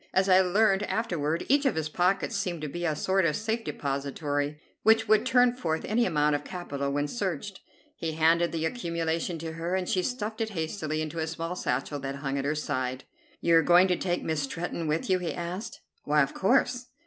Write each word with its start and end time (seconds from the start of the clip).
As 0.15 0.27
I 0.27 0.41
learned 0.41 0.81
afterward, 0.87 1.45
each 1.47 1.63
of 1.67 1.75
his 1.75 1.87
pockets 1.87 2.35
seemed 2.35 2.61
to 2.63 2.67
be 2.67 2.85
a 2.85 2.95
sort 2.95 3.23
of 3.23 3.35
safe 3.35 3.63
depository, 3.63 4.59
which 4.81 5.07
would 5.07 5.27
turn 5.27 5.53
forth 5.53 5.85
any 5.85 6.07
amount 6.07 6.33
of 6.33 6.43
capital 6.43 6.91
when 6.91 7.07
searched. 7.07 7.59
He 7.97 8.13
handed 8.13 8.51
the 8.51 8.65
accumulation 8.65 9.37
to 9.37 9.51
her, 9.53 9.75
and 9.75 9.87
she 9.87 10.01
stuffed 10.01 10.41
it 10.41 10.49
hastily 10.49 11.03
into 11.03 11.19
a 11.19 11.27
small 11.27 11.55
satchel 11.55 11.99
that 11.99 12.15
hung 12.15 12.39
at 12.39 12.45
her 12.45 12.55
side. 12.55 13.03
"You 13.41 13.55
are 13.57 13.61
going 13.61 13.87
to 13.89 13.95
take 13.95 14.23
Miss 14.23 14.41
Stretton 14.41 14.87
with 14.87 15.07
you?" 15.07 15.19
he 15.19 15.35
asked. 15.35 15.81
"Why, 16.03 16.23
of 16.23 16.33
course." 16.33 16.87